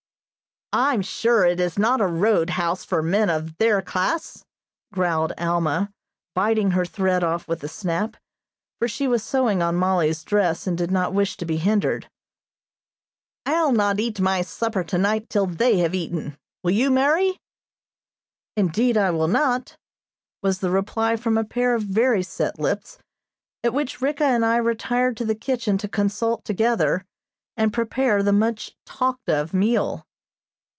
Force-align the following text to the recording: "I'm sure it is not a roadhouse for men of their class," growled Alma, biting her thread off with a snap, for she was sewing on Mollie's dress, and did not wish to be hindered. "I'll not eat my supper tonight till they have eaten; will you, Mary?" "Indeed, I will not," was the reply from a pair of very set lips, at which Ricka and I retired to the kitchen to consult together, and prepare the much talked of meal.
"I'm 0.73 1.01
sure 1.01 1.43
it 1.43 1.59
is 1.59 1.77
not 1.77 1.99
a 1.99 2.07
roadhouse 2.07 2.85
for 2.85 3.03
men 3.03 3.29
of 3.29 3.57
their 3.57 3.81
class," 3.81 4.45
growled 4.93 5.33
Alma, 5.37 5.91
biting 6.33 6.71
her 6.71 6.85
thread 6.85 7.25
off 7.25 7.45
with 7.45 7.61
a 7.65 7.67
snap, 7.67 8.15
for 8.79 8.87
she 8.87 9.05
was 9.05 9.21
sewing 9.21 9.61
on 9.61 9.75
Mollie's 9.75 10.23
dress, 10.23 10.67
and 10.67 10.77
did 10.77 10.89
not 10.89 11.13
wish 11.13 11.35
to 11.35 11.45
be 11.45 11.57
hindered. 11.57 12.09
"I'll 13.45 13.73
not 13.73 13.99
eat 13.99 14.21
my 14.21 14.43
supper 14.43 14.81
tonight 14.85 15.29
till 15.29 15.45
they 15.45 15.79
have 15.79 15.93
eaten; 15.93 16.37
will 16.63 16.71
you, 16.71 16.89
Mary?" 16.89 17.37
"Indeed, 18.55 18.95
I 18.97 19.11
will 19.11 19.27
not," 19.27 19.75
was 20.41 20.59
the 20.59 20.71
reply 20.71 21.17
from 21.17 21.37
a 21.37 21.43
pair 21.43 21.75
of 21.75 21.83
very 21.83 22.23
set 22.23 22.57
lips, 22.59 22.97
at 23.61 23.73
which 23.73 23.99
Ricka 23.99 24.23
and 24.23 24.45
I 24.45 24.55
retired 24.55 25.17
to 25.17 25.25
the 25.25 25.35
kitchen 25.35 25.77
to 25.79 25.89
consult 25.89 26.45
together, 26.45 27.03
and 27.57 27.73
prepare 27.73 28.23
the 28.23 28.31
much 28.31 28.77
talked 28.85 29.27
of 29.27 29.53
meal. 29.53 30.05